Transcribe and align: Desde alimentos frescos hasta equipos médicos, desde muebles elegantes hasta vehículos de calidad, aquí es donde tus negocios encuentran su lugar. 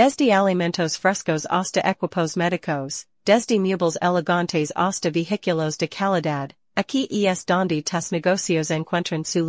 Desde 0.00 0.32
alimentos 0.32 0.96
frescos 0.96 1.46
hasta 1.50 1.80
equipos 1.80 2.34
médicos, 2.34 3.04
desde 3.26 3.58
muebles 3.58 3.98
elegantes 4.00 4.72
hasta 4.74 5.10
vehículos 5.10 5.76
de 5.76 5.88
calidad, 5.88 6.52
aquí 6.74 7.06
es 7.26 7.44
donde 7.44 7.82
tus 7.82 8.10
negocios 8.10 8.70
encuentran 8.70 9.26
su 9.26 9.40
lugar. 9.40 9.48